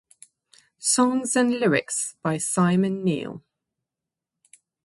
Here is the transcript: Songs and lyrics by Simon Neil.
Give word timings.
Songs 0.79 1.35
and 1.35 1.59
lyrics 1.59 2.15
by 2.23 2.37
Simon 2.39 3.03
Neil. 3.03 3.43